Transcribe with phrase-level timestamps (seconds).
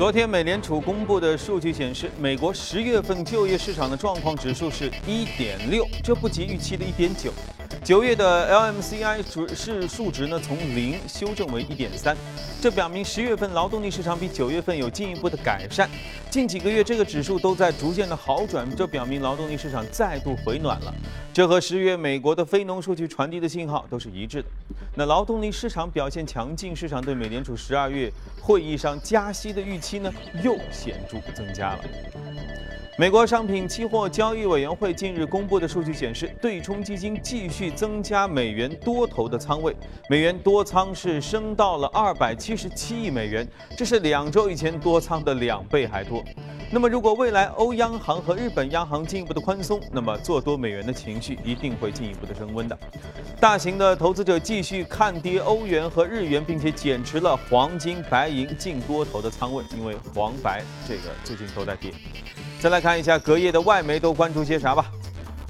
[0.00, 7.30] 昨天，美联储公布的数据显示，美国十月份就业市场的状况指数是一点六，这不及预期的一点九。
[7.84, 12.16] 九月的 LMCI 指是数值呢，从零修正为一点三，
[12.62, 15.86] 这表明十月份劳动力市场比九月份有进一步的改善。
[16.30, 20.94] 近几个月这个指数都在逐渐的好转，这表明劳动力市场再度回暖了。
[21.32, 24.48] 这和十月美国的非农数据传递的信号都是一致的。
[24.94, 28.08] 那劳动力市场表现强劲，市场对美联储十二月
[28.40, 31.80] 会议上加息的预期呢，又显著增加了。
[32.98, 39.74] 美国商品期货交易委员会近日公布的数据显示，对冲基金继续增加美元多头的仓位，
[40.10, 46.19] 美元多仓是升到了二百七十七亿美元，这是两周以前多仓的两倍还多。
[46.72, 52.78] 那么，如果未来欧央行和日本央行进一步的宽松，那么做多美元的情绪一定会进一步的升温的。
[53.40, 61.92] 大型的投资者继续看跌欧元和日元，并且减持了黄金、白银净多头的仓位，因为黄白这个最近都在跌。
[62.60, 64.92] 再来看一下隔夜的外媒都关注些啥吧。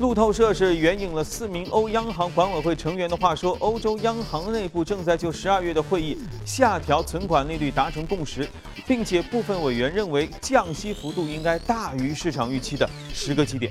[0.00, 8.48] 路透社是援引了四名欧央行管委会成员的话说，欧洲央行内部正在就十二月的会议下调存款利率达成共识，
[8.86, 13.70] 并且部分委员认为降息幅度应该大于市场预期的十个基点。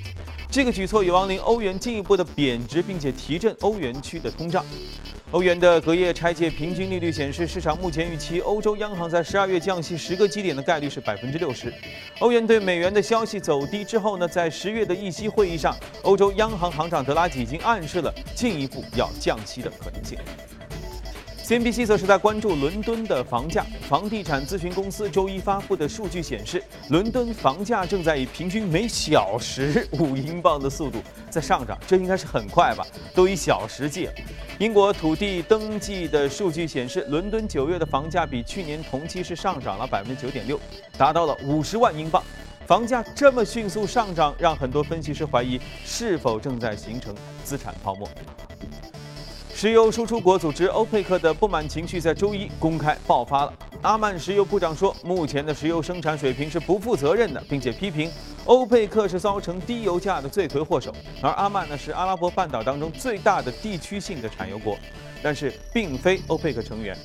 [0.51, 4.63] 这个举措有望令欧元进一步的贬值，并且提振欧元区的通胀。
[5.31, 11.71] 欧元的隔夜拆借平均利率显示，市场目前预期欧洲央行在十二月降息十个基点的概率是百分之六十。
[12.17, 20.17] 欧元对美元的消息走低之后呢，在十月的议息会议上，欧洲央行行长德拉吉已经暗示了进一步要降息的可能性。
[21.49, 23.65] CNBC 则是在关注伦敦的房价。
[23.81, 32.85] 房地产咨询公司周一发布的数据显示，伦敦房价正在以平均每小时五英镑的速度在上涨，这应该是很快吧？
[33.15, 34.07] 都以小时计。
[34.59, 40.59] 英国土地登记的数据显示，伦敦九月的房价比去年同期是上涨了百分之九点六，
[40.99, 42.23] 达到了五十万英镑。
[42.67, 48.07] 房价这么迅速上涨，让很多分析师怀疑是否正在形成资产泡沫。
[49.59, 53.53] 石油输出国组织欧佩克的不满情绪在周一公开爆发了。
[53.81, 58.09] 阿曼石油部长说，目前的石油生产水平是不负责任的，并且批评
[58.45, 60.95] 欧佩克是造成低油价的罪魁祸首。
[61.21, 64.77] 而阿曼呢，是阿拉伯半岛当中最大的地区性的产油国，
[65.21, 66.97] 但是并非欧佩克成员。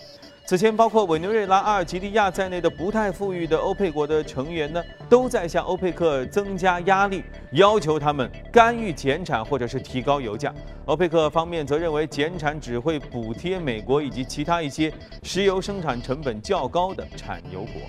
[0.47, 10.54] 此前，包括委内瑞拉、阿尔及利亚在内的不太富裕的欧佩国的成员呢，都在向欧佩克增加压力，要求他们干预减产或者是提高油价。
[10.84, 17.81] 欧佩克方面则认为，减产只会补贴美国以及其他一些石油生产成本较高的产油国。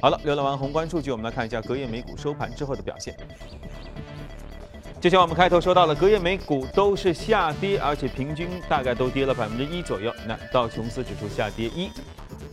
[0.00, 3.16] 好了，浏览完宏观数据，我们来看一下隔夜美股收盘之后的表现。
[5.02, 10.14] 就像我们开头说到了，隔夜美股都是下跌，而且平均大概都跌了百分之一左右。
[10.28, 11.90] 那道琼斯指数下跌一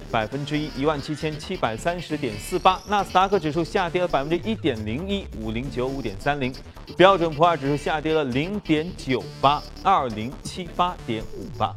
[0.10, 6.52] 百分之一，一万七千七百三十点四八；纳斯达克指数下跌了百分之一点零一，五零九五点三零；
[6.98, 11.68] 标准普尔指数下跌了零点九八，二零七八点五八。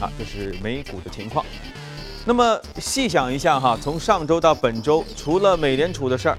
[0.00, 1.46] 啊，这是美股的情况。
[2.24, 6.36] 那么细想一下哈，从上周到本周，除了美联储的事儿，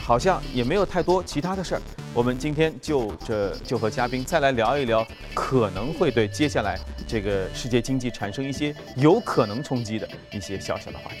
[0.00, 1.82] 好像也没有太多其他的事儿。
[2.14, 6.78] 我们今天就这就和嘉宾再来聊一聊，可能会对接下来
[7.08, 11.16] 这个世界经济产生一些有可能冲击的一些小小的话题。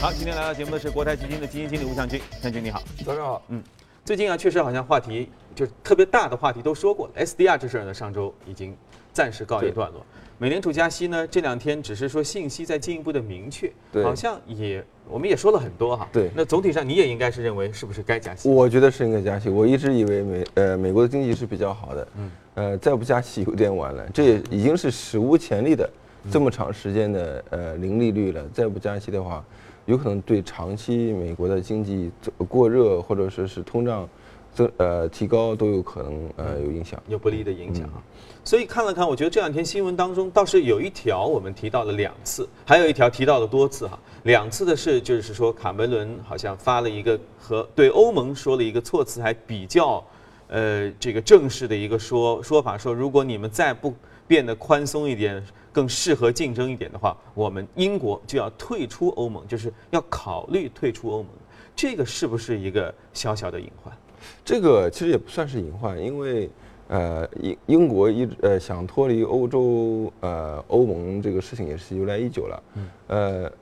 [0.00, 3.42] 好，今天来到节目的是国泰基金的基金经理吴向军，向军你好，早上好。
[3.48, 3.60] 嗯，
[4.10, 8.76] 最近啊，确实好像话题就是特别大的话题都说过了，SDR 这事儿呢，上周已经
[9.12, 10.04] 暂时告一段落。
[10.36, 13.70] 美联储加息呢，这两天只是说信息在进一步的明确，
[14.02, 16.08] 好像也我们也说了很多哈。
[16.12, 18.48] 对，那总体上你也应该是认为是不是该加息？
[18.48, 19.48] 我觉得是应该加息。
[19.48, 24.04] 我一直以为美呃美国的经济是比较好的，嗯，呃再不加息有点晚了。
[24.12, 25.88] 这也已经是史无前例的
[26.32, 29.44] 这么长时间的呃零利率了，再不加息的话，
[29.90, 32.12] 有可能对长期美国的经济
[32.48, 34.08] 过热或者说是通胀
[34.54, 38.00] 增呃提高都有可能呃有影响，有不利的影响啊。
[38.44, 43.98] 所以看了看，我觉得这两天新闻当中倒是有一条我们提到了两次，还有一条提到了多次哈。
[44.22, 50.04] 两次的是就是说卡梅伦好像发了一个和对欧盟说了一个措辞还比较，
[50.46, 53.92] 呃这个正式的一个说说法，说如果你们再不
[54.28, 61.32] 变得宽松一点，更适合竞争一点的话，我们英国就要退出欧盟，就是要考虑退出欧盟。
[61.74, 63.96] 这个是不是一个小小的隐患？
[64.44, 66.48] 这个其实也不算是隐患，因为。
[66.92, 72.62] 呃，英英国一呃想脱离欧洲呃欧盟这个事情也是由来已久了。
[73.06, 73.52] 呃，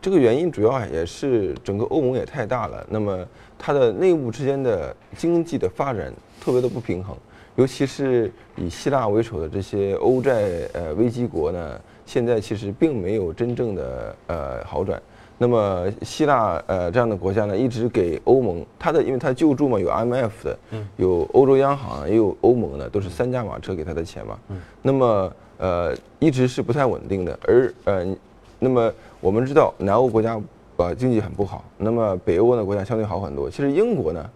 [0.00, 3.28] 这个原因主要也是整个欧盟也太大了，那么
[3.58, 6.10] 它的内部之间的经济的发展
[6.40, 7.14] 特别的不平衡，
[7.56, 15.00] 尤其是以希腊为首的这些欧债呃危机国呢，现在其实并没有真正的呃好转。
[15.38, 20.58] 那么希腊呃这样的国家呢，一直给欧盟它的，因为它救助嘛，有 IMF 的，
[20.96, 24.38] 有欧洲央行，也有欧盟的，都是三驾马车给他的钱嘛。
[24.80, 28.16] 那么呃一直是不太稳定的，而呃
[28.60, 30.40] 那么我们知道南欧国家
[30.76, 33.50] 呃经济很不好，那么北欧的国家相对好很多。
[33.50, 34.30] 其实英国呢，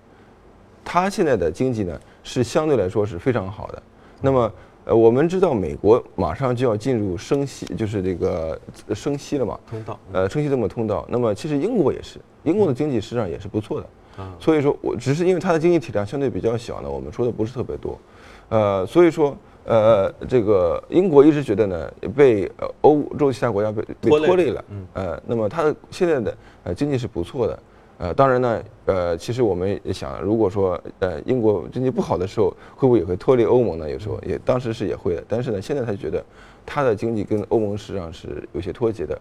[0.85, 3.82] 它现在的经济呢是相对来说是非常好的。
[4.20, 4.52] 那么
[4.84, 8.61] 呃，我们知道美国马上就要进入升息，就是这个
[8.93, 11.06] 升息了嘛，通道，呃，升息这么通道。
[11.08, 13.87] 那么其实英国也是，英国的经济实际上也是不错的，
[14.23, 17.99] 啊，所以说我只是因为它的经济体量相对比较小呢，我们说的不是特别多，
[18.49, 22.50] 呃，所以说呃，这个英国一直觉得呢被
[22.81, 27.56] 欧洲其他国家被被拖累了，嗯，呃，那么它的现在的呃经济是不错的。
[27.98, 33.88] 呃，当然呢，呃，其实我们也想，如果说呃英国经济不好的时候，会不会也会脱离欧盟呢？
[33.88, 36.22] 有时候也当时是也会的，但是呢，现在他觉得
[36.66, 39.19] 他的经济跟欧盟实际上是有些脱节的，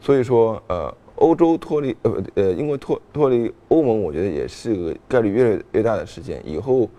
[0.00, 6.90] 所以说呃，欧洲脱离呃呃英国脱脱离欧盟，我觉得也是个概率越来越大的事件，以后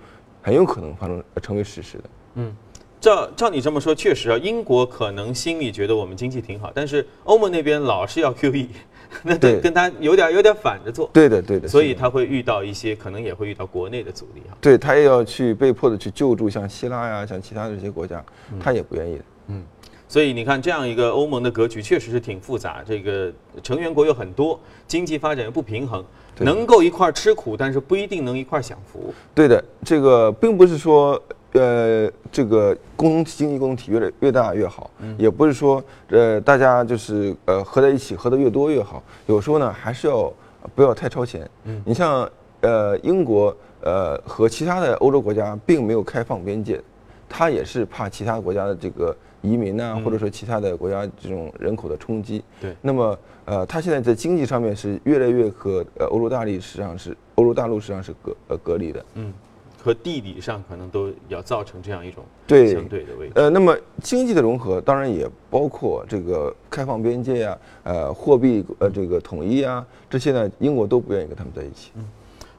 [0.42, 2.04] 很有可能发生成为事实的。
[2.36, 2.56] 嗯，
[3.02, 8.68] 照照你这么说，确实啊，英国可能心里觉得我们经济挺好，但是欧盟那边老是要 QE。
[9.24, 11.10] 那对，跟他有点有点反着做。
[11.12, 11.68] 对的，对的。
[11.68, 14.54] 所以他会遇到一些，可能也会遇到国内的阻力啊。
[14.62, 18.24] 对他也要去被迫的去救助，像希腊呀，像其他的这些国家，
[18.60, 19.24] 他也不愿意的。
[19.48, 19.64] 嗯，
[20.08, 22.84] 所以你看，这样一个欧盟的格局确实是挺复杂。
[22.88, 23.34] 这个
[23.64, 26.06] 成员国有很多，经济发展又不平衡，
[26.38, 29.14] 能够一块吃苦，但是不一定能一块享福。
[29.34, 31.22] 对的，这个并不是说。
[31.54, 39.02] 呃，这个共同体经济共同体越来越大越好，也不是说呃大家就是呃合在一起合的越多越好。
[39.26, 40.32] 有时候呢，还是要
[40.76, 41.50] 不要太超前。
[41.84, 42.30] 你像
[42.62, 46.80] 呃英国呃和其他的欧洲国家并没有开放边界，
[47.28, 52.44] 他也是怕其他国家的这个移民呐，或者说其他的国家这种人口的冲击。
[52.62, 52.76] 对。
[52.82, 59.04] 那么呃，他现在在经济上面是越来越和呃欧洲大陆实际上是欧洲大陆实际上是隔呃隔离的。
[59.16, 59.34] 嗯。
[59.82, 63.34] 和地理上可能都要造成这样一种对相对的位置。
[63.36, 71.92] 呃，那么经济的融合当然也包括这个开放边界啊，呃，货币呃这个统一啊，这些呢，英国都不愿意跟他们在一起。
[71.96, 72.06] 嗯，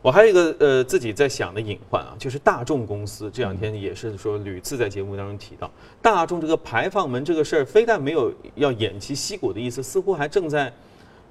[0.00, 5.70] 我还有一个呃自己在想的隐患啊，就是大众公司这两天也是说屡次在节目当中提到，
[6.00, 10.72] 大众这个排放门这个事儿，非但没有要偃旗息鼓的意思，似乎还正在。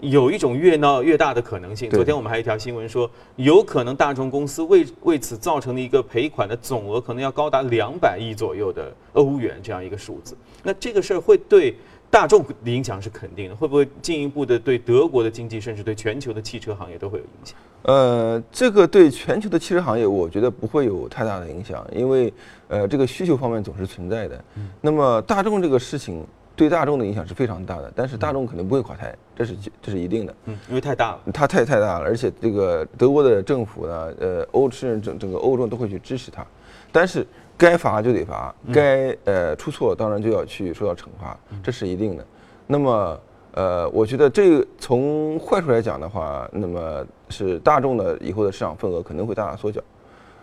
[0.01, 1.89] 有一种越闹越大的可能性。
[1.89, 10.37] 昨天我们还有一条新闻说，有可能大众公司为为此造成的一个赔款的总额，可能要高达两百亿左右的欧元这样一个数字。
[10.63, 11.75] 那这个事儿会对
[12.09, 17.57] 大众的影响是肯定的，会不会进一步的对德国的经济，甚至对全球的汽车行业都会有影响？
[17.83, 22.33] 呃，这个对全球的汽车行业，我觉得不会有太大的影响，因为
[22.67, 24.43] 呃，这个需求方面总是存在的。
[24.79, 26.25] 那么大众这个事情。
[26.59, 30.35] 对大众的影响是非常大的，但是大众肯定不会垮台，这是这是一定的。
[30.43, 36.45] 嗯，因为太大了，它太太大了，而且这个德国的政府呢，呃，欧甚至整整个欧洲都会去支持它，
[36.91, 37.25] 但是
[37.57, 42.25] 该罚就得罚，该呃出错当然就要去受到惩罚，这是一定的。
[42.67, 43.17] 那么
[43.53, 49.79] 呃，我觉得这个从坏处来讲的话，那么是大众的以后的市场份额可能会大大缩小。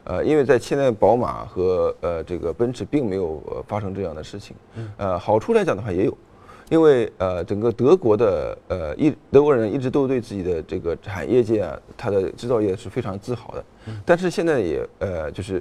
[0.07, 4.57] 呃，因为在现在宝马和呃这个奔驰并没有发生这样的事情，
[4.97, 6.17] 呃，好处来讲的话也有，
[6.71, 13.65] 因为呃整个德国的呃一德国人一直都对自己的这个产业界啊，它的制造业是非常自豪的，
[14.05, 15.61] 但是现在也呃就是，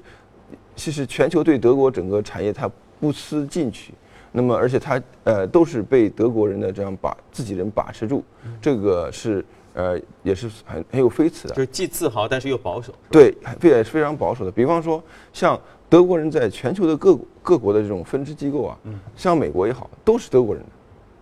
[0.75, 3.93] 其实全球对德国整个产业它不思进取，
[4.31, 8.23] 那么而且它呃都是被德国人的这样把自己人把持住，
[8.61, 9.43] 这个是。
[9.75, 12.93] 呃，也是很很有飞驰的，就是既自豪但是又保守。
[13.11, 14.51] 对，非也是非常保守的。
[14.51, 15.03] 比方说，
[15.33, 18.77] 像德国人在全球的各各国的这种分支机构啊，
[19.17, 20.69] 像美国也好，都是德国人的。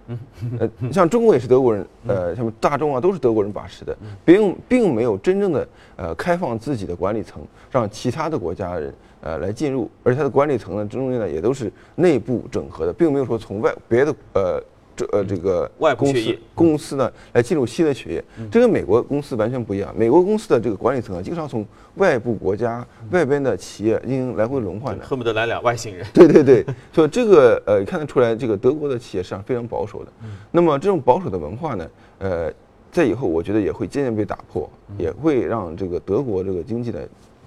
[0.05, 0.19] 嗯，
[0.60, 7.41] 呃，像中国也是德国人，呃，什么大众啊，都是德国人把持的，并并没有真正的呃开放自己的管理层，
[7.72, 14.63] 让其他的国家人呃来进入，而且它的管理层呢，中间呢也都是内部整合的，并没有说从外别的呃。
[14.95, 19.93] 这呃，这个外公司公司呢，来进入新的血液，这跟美国公司完全不一样。
[19.97, 26.05] 美国公司的这个管理层啊，经常从外部国家、外边的企业进行来回轮换的，恨不得来俩外星人。
[26.13, 30.12] 对对对，所以这个呃，看得出来，这个德国的企业实际上非常保守的。
[30.51, 32.53] 那么这种保守的文化呢，呃，
[32.91, 37.00] 在以后我觉得也会渐渐被打破，也会让这个德国这个经济呢。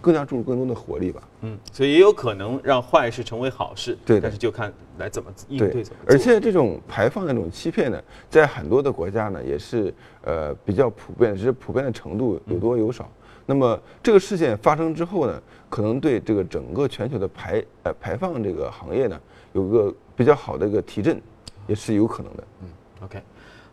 [0.06, 1.20] 更加注入更多的活力吧。
[1.40, 3.98] 嗯，所以也有可能让坏事成为好事。
[4.06, 6.00] 对，但是就看来怎么应对怎么。
[6.06, 13.10] 而且这种排放的这种欺骗呢，在很多的国家呢，也是呃比较普遍，只是普遍的程度有多有少。
[13.46, 19.20] 那么这个事件发生之后呢，可能对这个整个全球的排呃排放这个行业呢，
[19.54, 21.20] 有个比较好的一个提振，
[21.66, 22.44] 也是有可能的。
[22.62, 22.68] 嗯
[23.02, 23.20] ，OK，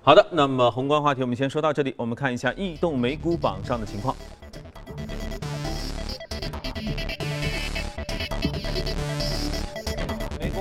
[0.02, 4.16] 好的，那么宏观话题我们先说到这里，我们看一下异动美股榜上的情况。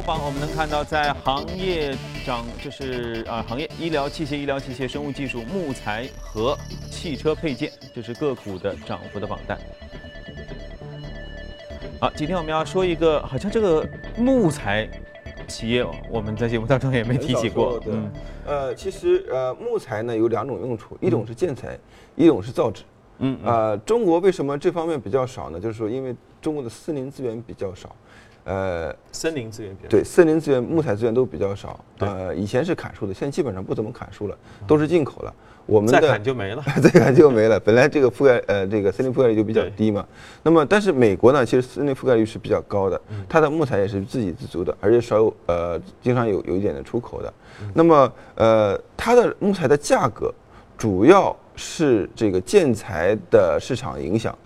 [0.05, 6.59] 榜我们能看到，在行业涨，就是啊，行业医疗器械、医疗器械、生物技术、木材和
[6.91, 9.59] 汽车配件，这是个股的涨幅的榜单。
[12.01, 14.89] 好，今天我们要说一个，好像这个木材
[15.47, 17.81] 企业，我们在节目当中也没提起过。
[17.87, 18.11] 嗯，
[18.45, 21.79] 呃，其实呃，木材呢有两种用处，一种是建材，
[22.17, 22.83] 一种是造纸。
[23.19, 25.61] 嗯，啊，中国为什么这方面比较少呢？
[25.61, 27.95] 就是说，因为中国的森林资源比较少。
[28.45, 31.79] 呃，森林资源比较对，森林资源、木材资源都比较少。
[31.99, 35.35] 呃，以前是砍树的，现在基本上不怎么砍树了，都是进口了。
[35.65, 37.59] 我们再砍就没了， 再砍就没了。
[37.61, 40.05] 本来这个覆盖呃这个森林覆盖率就比较低嘛。
[40.43, 47.33] 那么，但是美国呢，其实森林覆盖率是比较高的，它的木材也是自给自足的，而且少有呃经常有有一点的出口的。
[47.73, 50.35] 那么呃，它的木材的价格
[50.77, 54.37] 主要是这个建材的市场影响，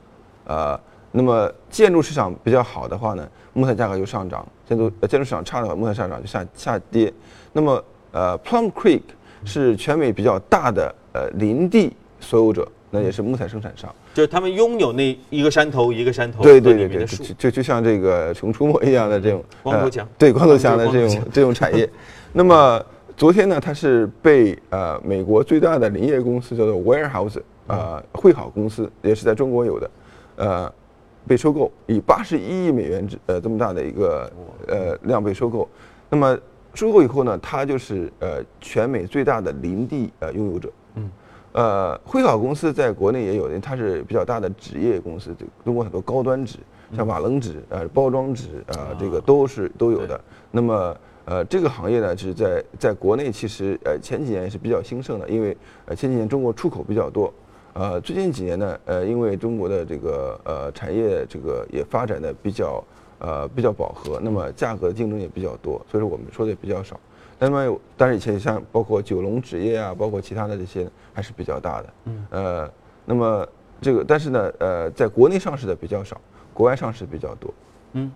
[0.45, 0.79] 呃，
[1.16, 7.12] 那么建筑市场比较好的话呢，木材价格就上涨；建筑建筑市场差的话，木材上涨就下下跌。
[7.52, 9.02] 那么呃，Plum Creek
[9.44, 10.94] 是全美比较大的。
[11.16, 17.06] 呃，林地所有者，那也是木材生产商，就是他们拥有那一个山头一个山头对对对对，
[17.38, 21.88] 就就像这个《熊出没》一样的这种 光头强，对光头强的这种这种产业。
[22.35, 22.85] 那么
[23.16, 29.90] 昨天呢，它是被呃美国最大的林业公司叫做 Warehouse 呃汇好公司，也是在中国有的，
[30.37, 30.73] 呃
[31.26, 34.30] 被收购，以八十一亿美元之呃这么大的一个
[34.68, 35.68] 呃量被收购。
[36.09, 36.38] 那么
[36.75, 40.71] 收购以后呢，它就是呃全美最大的林地呃拥有者。
[40.95, 41.11] 嗯，
[41.52, 46.59] 呃，辉考公司在国内也有，它是比较大的纸业公司，就中国很多高端纸，
[46.95, 50.21] 像瓦楞纸、呃，包装纸，呃，这个都是都有的。
[50.50, 55.56] 那么，呃，这个行业呢，是在在国内其实呃前几年是比较兴盛的，因为
[55.87, 57.33] 呃前几年中国出口比较多，
[57.78, 62.83] 呃，最近几年呢，呃，因为中国的这个呃产业这个也发展的比较
[63.18, 66.99] 呃比较饱和，那么价格竞争也比较多，所以说我们说的也比较少。
[67.38, 71.88] 那么，但是以前像包括九龙纸业啊，包括其他的这些还是比较大的。
[72.06, 72.26] 嗯。
[72.30, 72.71] 呃，
[73.04, 73.47] 那么
[73.78, 76.18] 这个，但是呢，呃，在国内上市的比较少，
[76.54, 77.52] 国外上市比较多。
[77.92, 78.11] 嗯。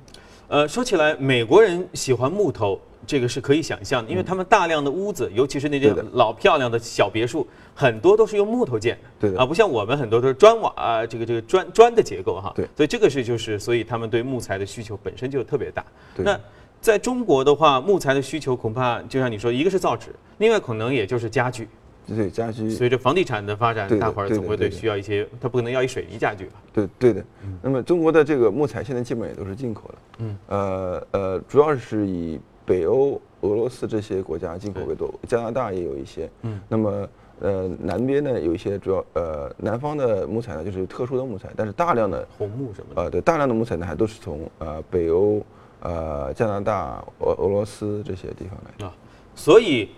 [0.49, 9.29] 呃，说起来，美国人喜欢木头，这个是可以想象的，因为他们大量的屋子，尤其是那些老漂亮的小别墅，很多都是用木头建的。
[9.29, 9.37] 对。
[9.37, 12.53] 啊，不像我们很多都是砖瓦啊，这个这个砖砖的结构哈。
[12.55, 12.67] 对。
[12.77, 15.85] 所以这个是就是，所以他们对木材的需求本身就特别大。
[16.15, 16.25] 对。
[16.25, 16.39] 那。
[16.83, 21.69] 在中国的话，木材的需求恐怕就像你说，一个是造纸，另外可能也就是家具。
[22.07, 22.71] 对家具。
[22.71, 26.53] 随着房地产的发展，大伙儿总会对需要一些，他不可能要一水泥家具吧？
[26.73, 27.23] 对对的。
[27.61, 29.95] 那么中国的这个木材现在基本也都是进口的。
[30.21, 30.39] 嗯。
[30.47, 32.41] 呃呃，主要是以
[32.71, 36.31] 北欧、俄罗斯这些国家进口为多，加拿大也有一些。
[36.43, 36.61] 嗯。
[36.69, 37.09] 那么
[37.41, 43.03] 呃，南边呢有一些主要呃，南方的木材呢就是特殊的木材，但是大量的红木什么的。
[43.03, 45.43] 呃，对，大量的木材呢还都是从呃北欧。
[45.83, 48.93] 呃，加拿大、俄俄罗斯这些地方来啊，
[49.35, 49.89] 所以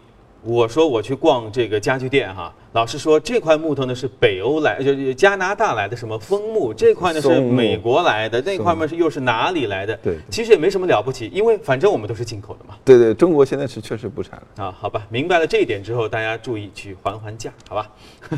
[0.44, 9.94] 我说我去逛这个家具店哈，老师说这块木头呢是北欧来，就加拿大来的什么枫木，这块呢是美国来的，那块嘛是又是哪里来的？
[10.02, 12.74] 对，其实也没什么了不起，因为反正我们都是进口的嘛。
[12.82, 14.72] 对对，中国现在是确实不产了啊。
[14.72, 17.90] 好吧，明白了这一点之后，大家注意去还还价，好吧？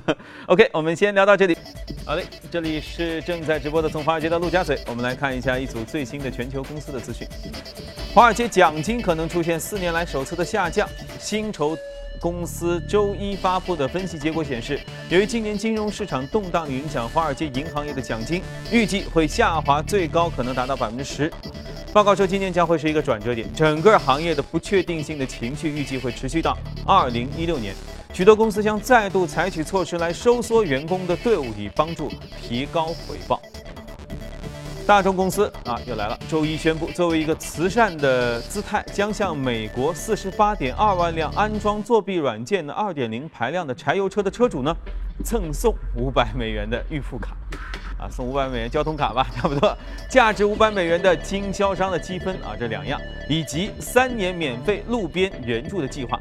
[0.47, 1.57] OK，我们先聊到这里。
[2.05, 7.25] 好嘞，这里是正在直播的从华尔街到陆家嘴，我们来看一下一组最新的全球公司的资讯。
[8.13, 10.89] 华尔街奖金可能出现四年来首次的下降。
[11.19, 11.77] 薪酬
[12.25, 18.41] 公司周一发布的分析结果显示，由于今年金融市场动荡影响，华尔街银行业的奖金
[18.73, 21.31] 预计会下滑，最高可能达到百分之十。
[21.93, 27.75] 报告说，今年将会是一个转折点，整个行业的不确定性的情绪预计会持续到二零一六年。
[28.15, 33.39] 许多公司将再度采取措施来收缩员工的队伍，以帮助提高回报。
[34.87, 36.19] 大众公司啊，又来了。
[36.29, 44.77] 周一宣布，作为一个慈善的姿态，将向美国四十八点二万辆安装作弊软件的二点零排量的柴油车的车主呢，
[45.25, 47.35] 赠送五百美元的预付卡，
[47.99, 49.75] 啊，送五百美元交通卡吧， 差不多，
[50.11, 56.21] 价值五百美元的经销商的积分啊，这两样，以及三年免费路边援助的计划。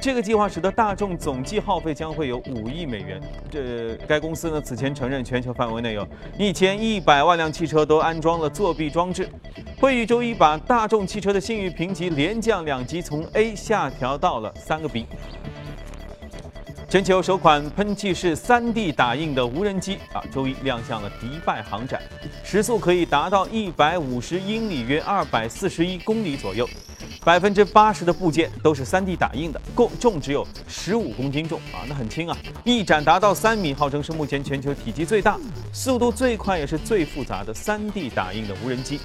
[0.00, 3.20] 这个计划使得大众总计耗费将会有五亿美元。
[3.50, 6.06] 这该公司呢此前承认，全球范围内有
[6.38, 9.28] 一千一百万辆汽车都安装了作弊装置。
[9.80, 15.06] 会议周一把大众汽车的信誉评级连降两级，从 A 下调到了三个 B。
[16.88, 22.00] 全球首款喷气式 3D 打印的无人机啊，周一亮相了迪拜航展，
[22.42, 26.66] 时速可以达到一百五十英里，约二百四十一公里左右。
[27.28, 32.34] 百分之八十的部件都是 3D 打印的，共重只有十五公斤重啊，那很轻啊！
[32.64, 35.38] 翼展达到三米，号称是目前全球体积最大、
[35.70, 38.98] 速度最快也是最复杂的 3D 打印的无人机。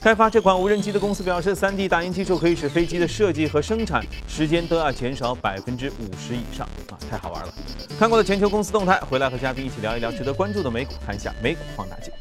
[0.00, 7.52] 开发这款无人机的公司表示，3D 打印技术可以使飞机的设计和生产时间都要减少百分之五十以上啊，太好玩了！
[7.98, 12.12] 看过了全球公司动态，回来和嘉宾一起聊一聊值得关注的美股，看一下美股放大镜。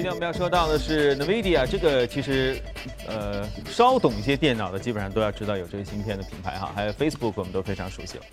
[0.00, 2.56] 今天我们要说到的是 NVIDIA，这个其实，
[3.06, 6.72] 呃，稍懂一些电脑的，基本上都要知道有这个芯片的品牌哈。
[6.74, 8.24] 还有 Facebook，我们都非常熟悉了。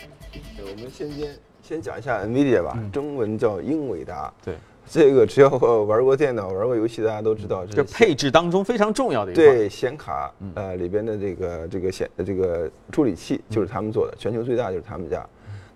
[0.56, 1.30] 对，我们先先
[1.62, 4.34] 先讲一下 NVIDIA 吧，中文叫英伟达。
[4.46, 4.56] 对，
[4.90, 9.44] 这个只要玩过电脑、玩过游戏，大家都知道，这配置当中非常重要的一块。
[9.44, 15.28] 对，显卡，呃，里边的这个这个显这个处理器就是他们做的，全球最大就是他们家。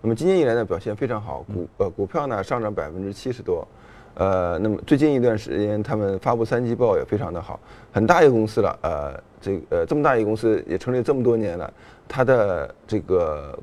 [0.01, 3.67] 那么今年以来呢，表现非常好，股呃股票呢上涨百分之七十多。
[4.15, 7.59] 呃，那么最近一段时间，他们发布三季报也非常的好，
[7.93, 8.79] 很大一个公司了。
[8.81, 11.73] 呃，这呃这么大一个公司也成立这么多年了，
[12.07, 13.57] 它的这个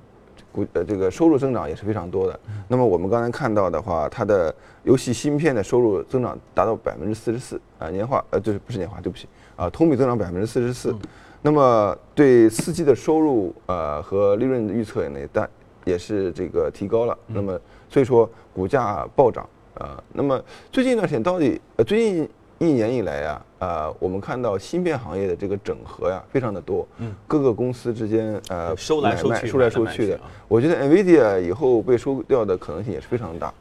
[0.51, 2.41] 股呃这个收入增长也是非常多的。
[2.67, 4.53] 那么我们刚才看到的话，它的
[4.85, 10.95] 游戏芯片的收入增长达到百分之四十四啊，年化呃就是不是年化，对不起啊，同比增长百分之四十四。
[11.43, 15.49] 那么对四季的收入呃和利润的预测呢，但
[15.85, 17.17] 也是这个提高了。
[17.27, 19.47] 那么所以说股价暴涨。
[19.79, 20.43] 啊，那么
[20.73, 30.19] 最近一段时间到底呃，最近一年以来呀，呃，我们看到芯片行业的这个整合呀，非常的多，嗯，各个公司之间呃收来收去，收来收去的。
[30.49, 33.55] 我觉得 NVIDIA 以后被收掉的可能性也是非常大。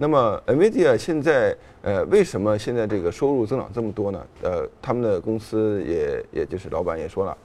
[0.00, 4.26] 那么 NVIDIA 现在呃，为什么现在这个收入增长这么多呢？
[4.42, 7.38] 呃，他们的公司也也就是老板也说了，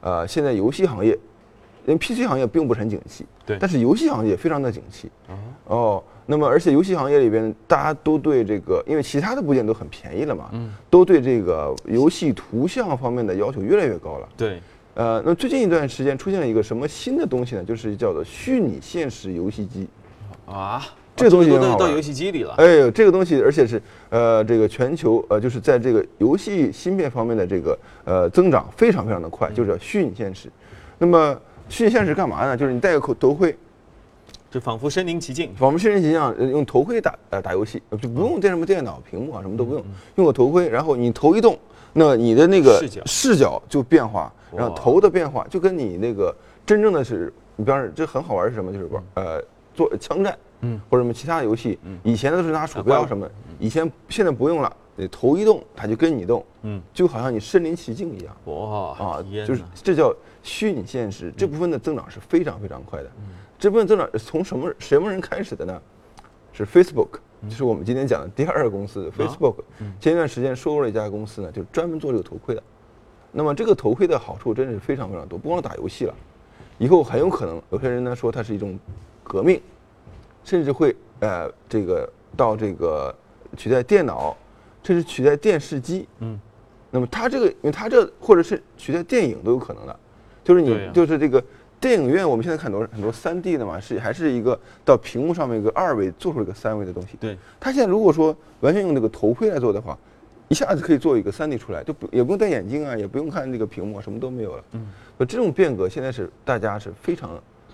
[0.00, 1.16] 呃，现在游戏行业，
[1.90, 5.10] 因为 PC 行业并不是很景气，对，但是游戏行业非常的景气。
[5.66, 6.02] 哦。
[6.26, 14.28] 那么，而且游戏行业里边，大家都对这个，因为其他的部件都很便宜了嘛，嗯，都对这个游戏图像方面的要求越来越高了。
[14.36, 14.60] 对，
[14.94, 17.64] 呃，那最近一段时间出现了一个什么新的东西呢？
[17.64, 19.88] 就是叫做虚拟现实游戏机。
[20.46, 20.80] 啊，
[21.16, 22.54] 这个东西到游戏机里了。
[22.58, 30.48] 哎呦，这个东西，而且是呃，这个全球呃，就是在这个游戏芯片方面的这个呃增长非常非常的快，就是叫虚拟现实。
[30.96, 31.36] 那么
[31.70, 32.54] 虚拟现实干嘛呢？
[32.56, 33.56] 就是你戴个口头盔。
[34.50, 39.84] 就仿佛身临其境，仿佛身临其境，用头盔打呃打游戏，就不用电什么电脑屏幕啊，什么都不用，
[40.16, 41.56] 用个头盔，然后你头一动，
[41.92, 43.02] 那你的那个视角。
[43.06, 46.34] 视角就变化，然后头的变化就跟你那个
[46.66, 48.72] 真正的是，你比方说这很好玩是什么？
[48.72, 49.40] 就是玩呃
[49.72, 63.10] 做枪战，嗯，或者什么其他的游戏，以前都是拿鼠标什么，以前现在不用了，你头一动它就跟你动，嗯，就好像你身临其境一样，哇啊，就是这叫虚拟现实，这部分的增长是非常非常快的。
[63.58, 65.82] 这部分增长从什么什么人开始的呢？
[66.52, 67.18] 是 Facebook，
[67.48, 69.56] 就是我们今天讲的第二个公司 Facebook。
[70.00, 72.62] 前一段时间收购了一家公司呢，就专门做这个头盔的。
[73.30, 76.14] 那么这个头盔的好处真的是非常非常多，不光打游戏了，
[76.78, 78.76] 以后很有可能有些人呢说它是一种
[79.22, 79.60] 革命，
[80.42, 83.14] 甚至会呃这个到这个
[83.56, 84.36] 取代电脑，
[84.82, 86.06] 这是取代电视机。
[86.18, 86.38] 嗯。
[86.90, 89.96] 那么它这个，因为它这或者是取代电影都有可能的，
[90.42, 91.42] 就是你就是这个。
[91.80, 97.16] 电影院我们现在看多很多三 D 的嘛，是还是一个到屏幕上面一个二维做出一个三维的东西。
[97.18, 99.96] 对，它现在如果说完全用这个头盔来做的话，
[100.48, 104.64] 一下子可以做一个三 D 出来，就不也不用戴眼镜啊，也不用看那个屏幕，什么都没有了。
[104.72, 107.30] 嗯，那这种变革现在是大家是非常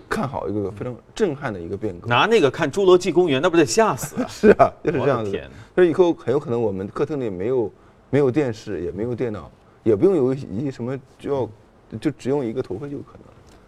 [0.09, 2.07] 看好一个非常震撼的一个变革。
[2.07, 4.15] 拿那个看《侏罗纪公园》，那不得吓死？
[4.27, 5.41] 是啊，就是这样子。
[5.75, 7.71] 所以以后很有可能我们客厅里没有
[8.09, 9.51] 没有电视，也没有电脑，
[9.83, 11.49] 也不用有一什么，就要
[11.99, 13.21] 就只用一个头盔就可能。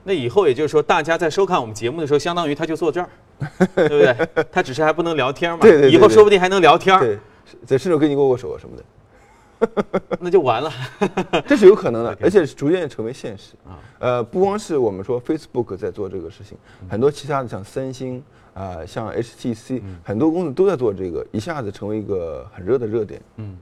[0.04, 3.10] 那以后也就是说，大家在收看我们节目的时候，相当于他就坐这儿，
[3.76, 4.46] 对不对？
[4.52, 5.60] 他只是还不能聊天嘛。
[5.62, 5.92] 对对。
[5.92, 6.98] 以后说不定还能聊天。
[7.00, 7.20] 对，
[7.66, 8.84] 在甚至跟你握握手啊什么的。
[10.20, 10.72] 那就完了。
[11.48, 13.80] 这是有可能的，而且逐渐成为现实啊。
[14.00, 16.58] 呃，不光是我们说 Facebook 在做这个事情，
[16.90, 23.22] 很多其他的像三星啊，像 HTC，很多公司都在做这个，一下子成为一个很热的热点。
[23.38, 23.58] 嗯。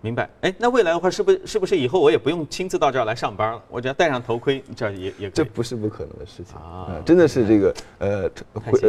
[0.00, 3.60] 明白，哎，那未来的话，是不是是不是以后我也不用亲自到这儿来上班了？
[3.68, 7.02] 我只要戴上头盔，这也也这不是不可能的事情啊！
[7.04, 8.80] 真的是这个呃，会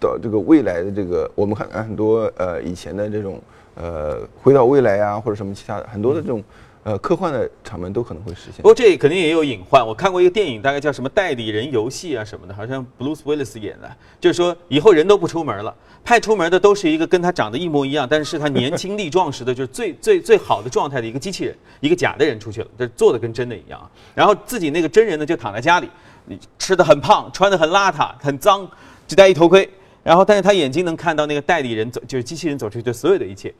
[0.00, 3.40] 到这个未来的这个，我们看很多呃以前的这种
[3.76, 6.42] 呃回到未来啊，或者什么其他的很多的这种
[6.82, 8.62] 呃科幻的场面都可能会实现不。
[8.62, 9.86] 过这肯定也有隐患。
[9.86, 23.90] 我看过一个电影，大概叫什么《代理人游戏》啊什么的，好像 Bruce Willis 演的，就是说以后人都不出门了，派出门的都是一个跟他长得一模一样，但是是他年轻力壮时的，就是最 最最好的状态的一个机器人，一个假的人出去了，这做的跟真的一样啊。
[24.14, 25.90] 然后自己那个真人呢就躺在家里，
[26.24, 28.66] 你吃的很胖，穿的很邋遢，很脏，
[29.06, 29.68] 只戴一头盔。
[30.06, 33.52] 然后，但是他眼睛能看到那个代理人走，就是机器人走出去的所有的一切，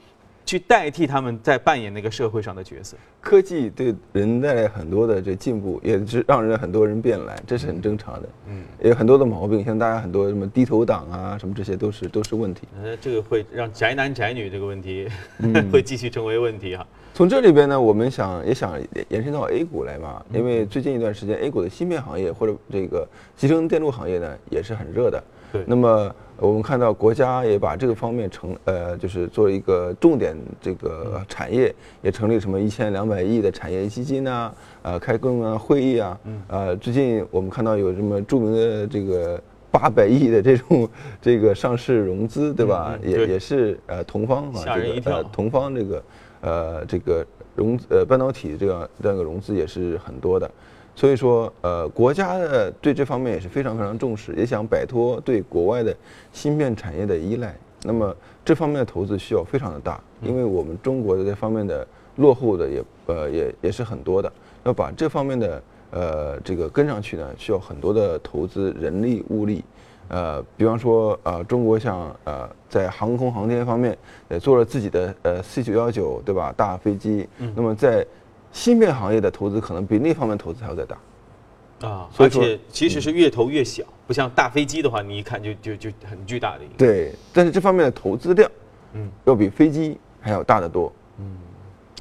[0.44, 2.96] 去代替他们在扮演那个社会上的角色。
[3.20, 8.28] 科技对人带来很多的这进步，也是让人很多人变懒，这是很正常的。
[8.48, 12.68] 嗯，也有很多的毛病，像大家很多什么低头党啊，什么这些都是都是问题。
[12.80, 15.09] 呃，这个会让宅男宅女这个问题
[15.72, 16.87] 会继续成为问题哈。
[17.12, 23.04] 从这里边呢，我们想也想延伸到 A 股来嘛，因为最近一段时间 A 股的芯片行业或者这个
[23.37, 25.20] 集成电路行业呢也是很热的。
[25.52, 36.18] 对，那么我们看到国家也把这个方面成呃，就是做一个重点这个产业，也成立什么一千两百亿的产业基金呐，呃，开各种会议啊，
[36.49, 40.88] 呃，最近我们看到有什么著名的这个八百亿的这种
[41.22, 42.99] 这个上市融资，对吧？
[43.03, 46.03] 也也是呃同方啊，这个呃同方这个
[46.42, 50.51] 呃这个融呃半导体这样这样一个融资也是很多的。
[50.96, 55.94] 所以说，呃，国家的对这方面也是非常非常重视，也想摆脱对国外的
[56.32, 57.54] 芯片产业的依赖。
[57.85, 64.32] 那么这方面的投资需要非常的大，因为我们中国的这方面的落后的也呃也也是很多的。
[64.64, 69.62] 要把这方面的呃这个跟上去呢，需要很多的投资人力物力。
[70.09, 73.96] 呃，比方说呃，中国像呃在航空航天方面
[74.30, 78.06] 也做了自己的呃 C 九幺九对吧大飞机，那么在
[78.57, 80.97] 芯片行业的投资可能比那方面投资还要再大，
[81.87, 86.75] 啊，而且其实是越投越小，不像大飞机的话，你一看就就就很巨大的一个。
[86.79, 88.51] 对，但是这方面的投资量，
[88.95, 90.90] 嗯，要比飞机还要大得多。
[91.19, 91.37] 嗯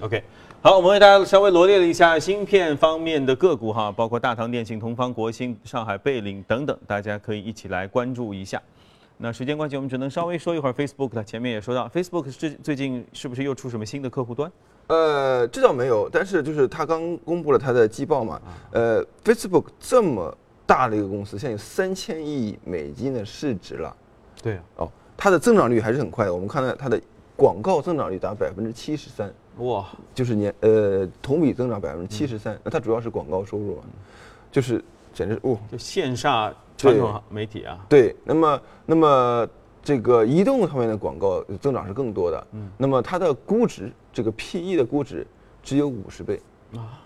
[0.02, 0.24] ，OK，
[0.62, 8.62] 好，我们为大家稍微罗列了一下芯片方面的个股哈，包括大唐电信、同方、国兴、上海贝岭等等，大家可以一起来关注一下。
[9.18, 11.22] 那时间关系，我们只能稍微说一会儿 Facebook 的。
[11.22, 14.50] 前面也说到，Facebook 最最近是不是又出什么新的客户端？
[14.88, 18.39] 呃，这倒没有，但是就是他刚公布了他的季报嘛。
[18.71, 23.95] 呃，Facebook 这么大的一个公司，现在有三千亿美金的市值了。
[24.43, 24.60] 对。
[24.76, 26.34] 哦，它的增长率还是很快的。
[26.34, 27.02] 我们看到它的
[27.36, 29.34] 广告增长率达百分之七十三。
[29.58, 29.86] 哇。
[30.13, 32.56] 就是年呃同比增长百分之七十三。
[32.63, 33.82] 那它主要是广告收入啊，
[34.52, 35.58] 就是简直哦。
[35.71, 37.84] 就线下传统媒体啊。
[37.89, 38.15] 对。
[38.24, 39.48] 那么，那么。
[39.86, 45.26] 这个移动方面的广告增长是更多的，嗯，那么它的估值，这个 P E 的估值
[45.62, 46.41] 只有五十倍。
[46.76, 47.00] 啊，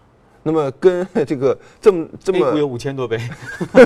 [0.43, 3.19] 那么跟这个这么这么有五千多倍，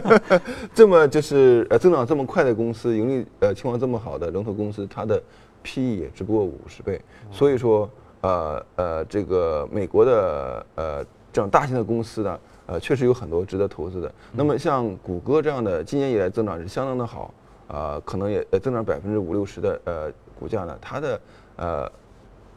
[0.75, 5.19] 这么就是呃增长这么快的公司，盈利呃情况这么好的龙头公司，它的
[5.63, 7.01] P E 也只不过五十倍，
[7.31, 7.89] 所以说
[8.21, 14.13] 呃呃这个美国的呃这样大型的公司呢，呃确实有很多值得投资的。
[14.31, 17.33] 那么像谷歌这样的，今年以来增长是相当的好。
[17.67, 21.21] 啊，可能也呃增长百分之五六十的呃股价呢，它的
[21.55, 21.91] 呃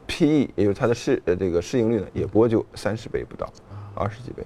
[0.05, 3.51] P E 也就是它的市呃这个市盈率呢，也不过就三十倍不到，
[3.95, 4.43] 二十几倍。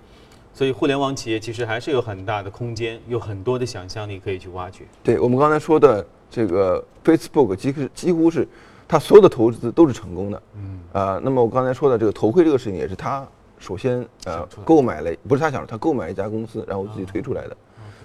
[0.54, 4.84] 所以互联网企业其实还是有很大的空间，有很多的想象力可以去挖掘。
[5.02, 8.48] 对我们刚才说的这个 Facebook，几乎几乎是
[8.88, 10.44] 它所有的投资都是成功的。
[10.56, 10.80] 嗯。
[10.92, 13.26] 啊，那么我刚才说的这个头盔这个事情，也是他
[13.60, 17.56] 首先呃购买了，不是他想，他购买一家公司，然后自己推出来的。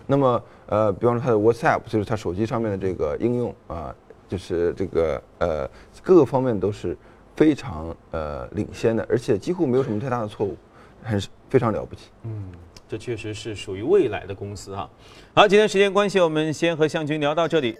[0.06, 3.94] 那么，呃，比方说它的 WhatsApp，就是它手机上面的这个应用啊，
[4.28, 5.68] 就是这个呃
[6.02, 6.96] 各个方面都是
[7.34, 10.56] 非常呃领先的，而且几乎没有什么太大的错误，
[11.02, 12.10] 很非常了不起。
[12.22, 12.52] 嗯，
[12.88, 14.88] 这确实是属于未来的公司啊。
[15.34, 17.76] 好，今天时间关系，我们先和向军聊到这里。